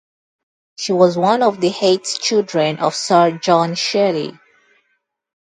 [0.79, 4.33] She was one of eight children of Sir John Shirley.